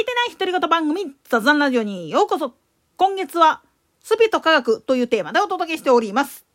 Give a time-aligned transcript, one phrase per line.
[0.00, 2.54] いてない独り言番組雑談ラジオにようこそ
[2.96, 3.62] 今月は
[4.00, 6.46] スピと科学というテーマでお届けしております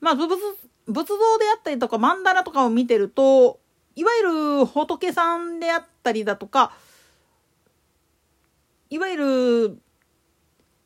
[0.00, 0.38] まあ仏
[0.86, 3.58] 仏像であったりとか曼荼羅とかを見てると
[3.96, 6.70] いわゆる仏さんであったりだとか
[8.90, 9.78] いわゆる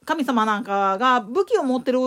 [0.07, 1.99] 神様なんかが武器を持ってる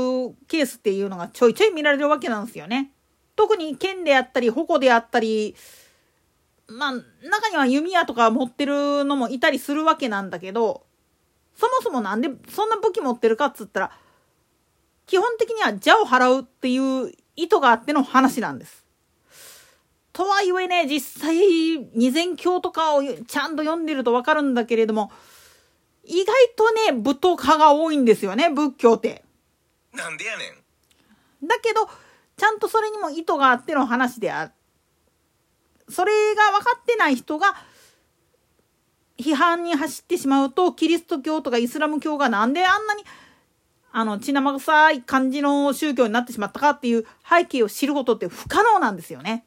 [0.47, 2.91] ケースっていうのがちょいちょい見られるわけなんですよね。
[3.35, 5.55] 特に剣であったり矛であったり
[6.67, 10.85] まあ中には弓矢とか持ってるのもいたりするわけなんだけど
[11.55, 13.91] そもそもなんでそんな武器持ってるかっつったら
[15.05, 18.85] 基本的には邪を払うっていう意図があっての話なんです。
[20.13, 21.35] とはいえね実際
[21.93, 25.11] 二千教とかをちゃんと読んでると分かるんだけれども
[26.05, 29.23] 意外とね武闘派が多いんですよね仏教って。
[29.93, 30.45] なんでやね
[31.43, 31.47] ん。
[31.47, 31.87] だけど
[32.37, 34.51] ちゃんとそれにも意図があっての話であ
[35.89, 37.55] それが分かってない人が
[39.17, 43.03] 批判に走ってしまうとキリスト教とかイスラム教がなんであんなに
[43.91, 49.45] あの血生臭い感じの宗教になってしまったかっていう背景を知ることって不可能なんですよね。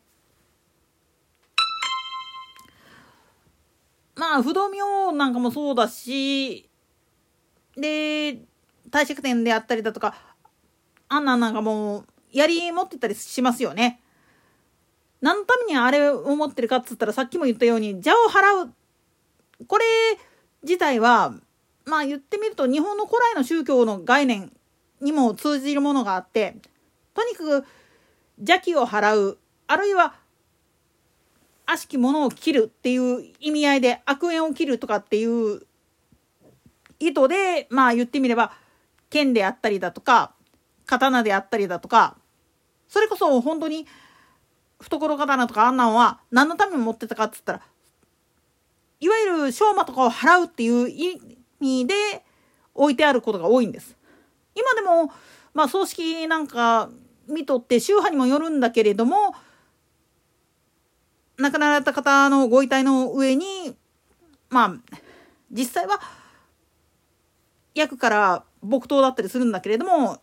[4.17, 6.69] まあ不動明なんかもそうだし
[7.77, 8.41] で
[8.91, 10.15] 帝釈天であったりだとか
[11.09, 14.01] あんなんなんかもう槍持ってたりしますよね。
[15.21, 18.73] 何のためにあれを持ってるかっつったらさっきも言ったように邪を払う。
[19.67, 19.85] これ
[20.63, 21.35] 自体は
[21.85, 24.53] まあ言ってみると日本の古来の宗教の概念
[25.01, 26.57] にも通じるものがあって
[27.15, 27.65] とにかく
[28.39, 29.39] 邪気を払う。
[29.67, 30.15] あるいは
[31.67, 35.61] 悪しきものを切るっていう意味合いで悪縁を切るとかっていう
[36.99, 38.53] 意図でまあ言ってみれば
[39.11, 40.33] 剣であったりだとか
[40.87, 42.17] 刀であったりだとか
[42.89, 43.87] それこそ本当に
[44.81, 47.61] 懐刀とかあんなんは何のために持ってたかっつったら
[49.01, 49.09] い。
[49.09, 50.85] わゆる商馬とかを払うってい。
[50.85, 51.21] う意
[51.61, 51.95] 味で
[52.75, 52.97] 置い。
[52.97, 53.67] てあることが多い。
[53.67, 53.97] んです。
[54.55, 55.13] 今でも
[55.55, 56.91] まあ葬式なんか
[57.29, 59.35] 見とって宗派にもよるんだけれども
[61.37, 63.77] 亡くなられた方のご遺体の上に
[64.51, 64.75] まあ
[65.51, 66.01] 実際は
[67.75, 70.21] 役から木刀だったりするんだけれども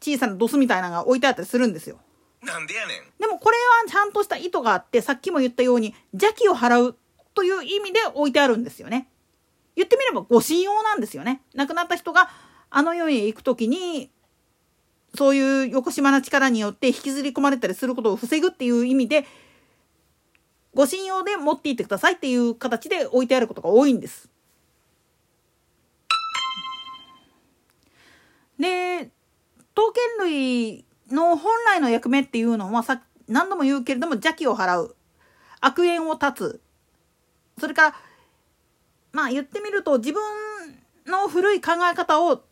[0.00, 0.82] 小さなドスみたい。
[0.82, 1.20] なのが置い。
[1.20, 1.98] てあったりするんですよ。
[2.42, 3.20] なんでやねん。
[3.20, 6.96] でもこれはちゃんとした意図があってさっきも言ったように邪気を払う
[7.34, 9.08] という意味で置いてあるんですよね。
[9.74, 11.42] 言ってみればご信用なんですよね。
[11.54, 12.30] 亡くなった人が
[12.70, 14.10] あの世へ行く時に
[15.14, 19.26] そういう横島な力によって引きずり込まれたりすることを防ぐっていう意味で
[20.74, 24.28] ご信用で持っていってくださいっていう形で置いてあることが多いんです。
[28.58, 29.10] で
[29.74, 34.96] 刀剣類の本来の役目っていうのはさ何度も言うけれども邪気を払う
[35.60, 36.60] 悪縁を断つ
[37.58, 37.96] それから
[39.12, 40.22] まあ言ってみると自分
[41.06, 42.42] の古い考え方を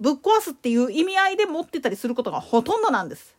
[0.00, 3.36] ぶっ壊すっていう意味合いで持ってたりすることがほとんどなんです。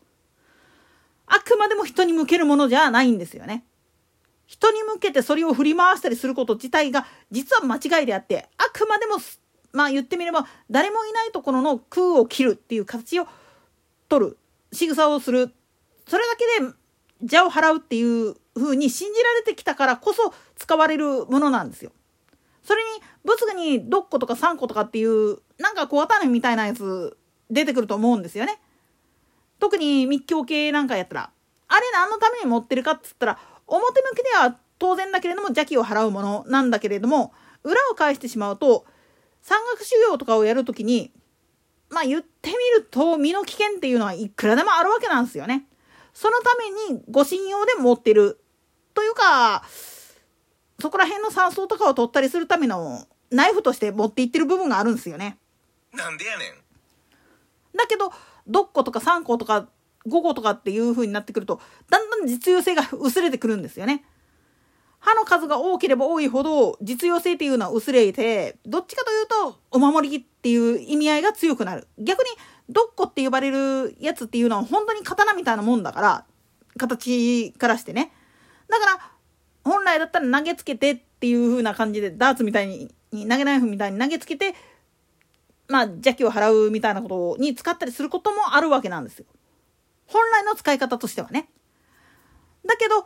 [1.26, 3.66] あくまでも人に向けるものじゃないんですよね。
[4.46, 9.16] 人に向けてそれを振り回したりすること自体が実は間違いであってあくまでも
[9.74, 13.28] まあ言ってみれば誰もいないところの空を切るっていう形を
[14.08, 14.38] 取る
[14.76, 15.52] 仕草をする
[16.08, 16.74] それだけで
[17.22, 21.92] 邪を払うっていう風に信じられてきたからこそ使われるものなんですよ。
[22.64, 27.18] それに仏具に6個とか3個とかっていうなんか小型みたいなやつ
[27.50, 28.60] 出てくると思うんですよね。
[29.60, 31.32] 特に密教系なんかやったら
[31.68, 38.86] あれ何のために持ってるかっつったら表向きでは当然だけれども邪気を払うものなんだけれども裏を返してしまうと
[39.42, 41.12] 山岳修行とかをやるときに
[41.96, 45.66] まあ言ってみると身の危険っていうのはいくらでもあるわけなんですよね。
[46.14, 46.54] そのた
[46.90, 48.42] めにご信用で持ってる
[48.94, 49.64] というか
[50.82, 55.38] そこら辺の山荘とかを取ったりするためのナイフとして持っていってる部分があるんですよね。
[55.94, 57.78] なんでやねん。
[57.78, 58.12] だけど
[58.50, 59.70] 6個とか3個とか
[60.06, 64.04] 5個とかっていう風になってくるとだんだん実用性が薄れてくるんですよね。
[65.06, 71.88] 歯の数が多ければ多いほど実用性っていうのは薄れてどっちかというとお守りっていう意味合いが強くなる。
[72.00, 72.26] 逆に
[72.70, 76.26] ドッコって呼ばれるやつっていうのは本当に刀みたいなもんだから
[76.80, 78.12] 形からしてね。
[78.68, 79.12] だから
[79.64, 84.56] 本来だったら投げつけてっていう風な感じでダーツみたいに投げナイフみたいに投げつけて
[85.68, 89.26] まあ邪気を払うみたいなことに使ったりすることもあるわけなんですよ。
[90.08, 91.48] 本来の使い方としてはね。
[92.66, 93.06] だけど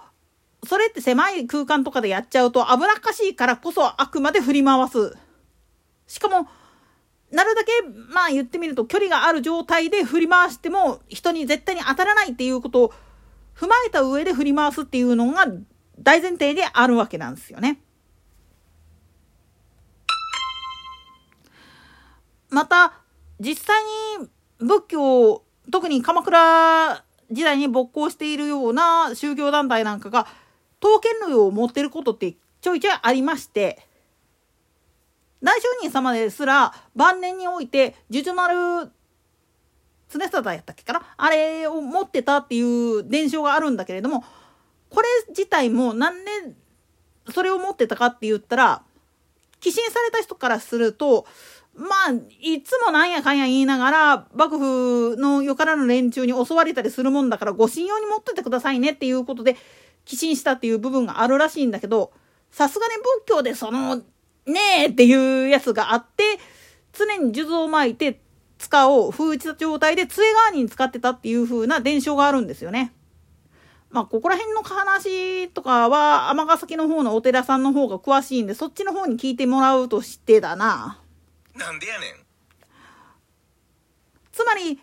[0.70, 5.18] それって狭い空間とかでやっちゃうと危なっかしいからこそあくまで振り回す。
[6.06, 6.48] しかも、
[7.32, 7.72] なるだけ、
[8.14, 12.94] まあ言ってみると距離がある状態で振り回しても人に絶対に当たらないっていうことを
[13.56, 15.48] 踏まえた上で振り回すっていうのが
[15.98, 17.82] 大前提であるわけなんですよね。
[22.50, 22.94] また
[23.40, 23.84] 実際
[24.20, 24.30] に
[24.60, 30.28] 仏教特に鎌倉時代に勃興しているような宗教団体なんかが
[30.80, 33.80] 刀剣類を持ってることってちょいちょいありまして
[35.42, 38.92] 大聖人様ですら晩年において呪女丸
[40.10, 41.02] 常貞やったっけかな？
[41.18, 44.24] あれを持ってたっていう伝承があるんだけれども
[44.90, 46.56] これ自体も何年
[47.32, 48.82] それを持ってたかって言ったら
[49.60, 51.28] 寄進された人からすると
[51.76, 52.12] まあ
[52.42, 59.56] いつもなんやかんや言いながら幕府のよからぬ連中に襲われたりするもんだからご信用に持っててくださいねっていうことで
[60.10, 62.12] 寄進したっていう部分があるらしいんだけど
[62.50, 64.04] さすがに仏教でそのね
[64.80, 66.24] えっていうやつがあって
[66.94, 68.20] 常に数珠を巻いて
[68.58, 72.92] 塚を封じた状態で杖代わりに使ってたっていう風な伝承があるんですよね。
[73.92, 81.00] まあ、ここら辺の話とかは、尼崎の方のお寺さんの方が詳しいんで、そっちの方に聞いてもらうとしてだな。
[81.56, 82.14] なんでやねん
[84.32, 84.80] つまり、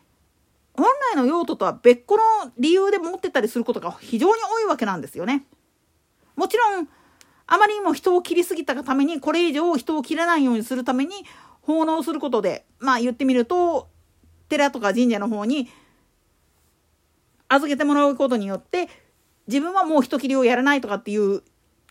[0.76, 2.22] 本来の用途とは別個の
[2.58, 5.44] 理由で持ってたりすることが非常に多いわけなんですよね。
[6.36, 6.88] もちろん、
[7.46, 11.14] あまりにも人を切りすぎたがために、これ以上人を切らないようにするために、
[11.62, 13.88] 奉納することで、まあ言ってみると、
[14.48, 15.68] 寺とか神社の方に
[17.48, 18.88] 預けてもらうことによって、
[19.46, 21.42] 自分はもう人切りをやらないとかっていう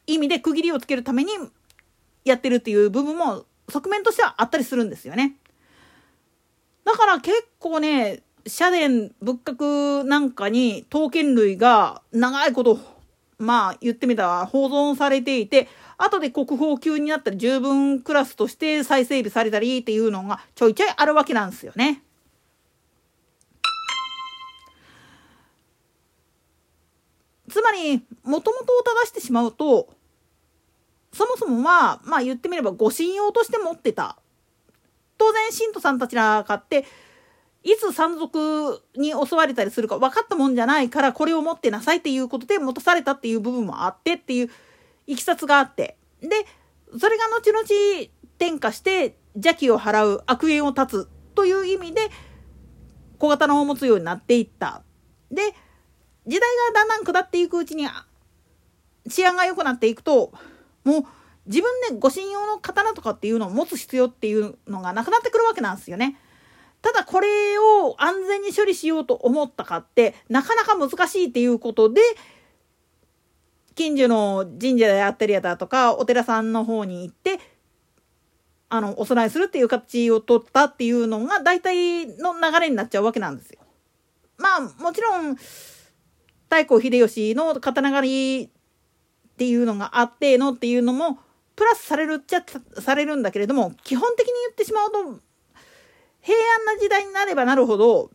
[0.07, 1.31] 意味で区切りをつけるために
[2.23, 5.37] やってるっていう部分も側面としてはあったりするんですよね。
[6.83, 12.79] だから結構ね、社殿仏閣なんかに刀剣類が長いこと
[13.37, 22.01] まあ言ってみたら保存されていて後で国宝級になったら十分クラスとして再整備されたりっていうのがちょいちょいあるわけなんですよね。
[27.49, 29.87] つまりもともとを正してしまうと
[31.13, 34.17] そもそもはまあ言ってみればご信用として持ってた
[35.17, 36.85] 当然信徒さんたちらかって
[37.65, 44.49] いつ山賊に襲われたりするか分かったもんじゃないからこれを持ってなさいっていうことで持たされたっていう部分もあってっていう
[45.07, 46.29] いきさつがあってで
[46.97, 47.63] それが後々
[48.37, 52.11] 転化して邪気を払う悪縁を断つという意味で
[53.17, 54.83] 小型のを持つようになっていった
[55.31, 55.41] で
[56.27, 56.41] 時代
[56.71, 57.87] がだんだん下っていくうちに
[59.09, 60.31] 治安が良くなっていくと
[60.83, 61.03] もう
[61.47, 66.19] 自分で護身用の刀とかっていうのを持つ必要っていうのがなくなってくるわけなんですよね。
[66.85, 67.27] ただこれ
[67.57, 71.99] を安全に処理しようと思ったかってなかなか難しいっていうことで
[73.73, 77.39] 近所の神社であったりやだとかお寺さんの方に行って
[78.69, 83.61] あのお供えするっていう形を取ったっていうのが大体の流れになっちゃうわけなんですよ。
[84.37, 88.49] まあもちろん太閤秀吉の刀狩りっ
[89.37, 91.17] ていうのがあってのっていうのも
[91.55, 92.43] プラスされるっちゃ
[92.79, 95.24] されるんだけれども基本的に言ってしまうと
[96.25, 98.09] 平安な時代になればなるほど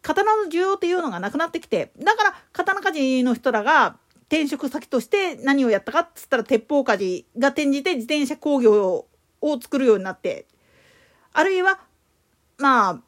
[0.00, 3.96] 刀の需要っていうのがなくなってきてだから刀鍛冶の人らが
[4.28, 9.06] 転職先として何をやったかっつったら鉄砲鍛冶が転じて自転車工業
[9.40, 10.46] を作るようになって
[11.32, 11.80] あるいは
[12.58, 13.00] まあ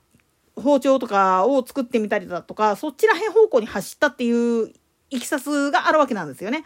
[0.60, 4.72] 包丁とかを作ってみたりだとかそっちら辺方向に走ったっていう
[5.10, 6.64] いきさつがあるわけなんですよね。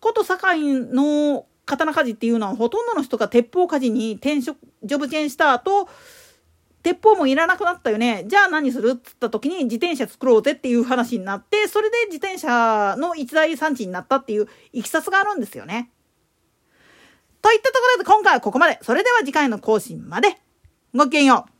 [0.00, 5.88] こと堺の刀鍛冶っていうのはほとんどの人が鉄砲鍛冶に転職ジョブチェンした後
[6.82, 8.24] 鉄砲もいらなくなったよね。
[8.26, 8.94] じゃあ何する？
[8.96, 15.90] っつった時に自転車作ろうぜっていう話になって、それで自転車の一大産地になったっていういきさつがあるんですよね。
[17.42, 18.78] といったところで今回はここまで。
[18.82, 20.38] それでは次回の更新まで。
[20.94, 21.57] ごきげんよう。